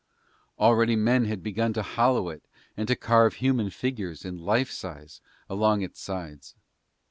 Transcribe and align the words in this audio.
Already 0.59 0.95
men 0.95 1.25
had 1.25 1.43
begun 1.43 1.73
to 1.73 1.83
hollow 1.83 2.29
it 2.29 2.41
and 2.75 2.87
to 2.87 2.95
carve 2.95 3.35
human 3.35 3.69
figures 3.69 4.25
life 4.25 4.71
size 4.71 5.21
along 5.47 5.83
its 5.83 6.01
sides. 6.01 6.55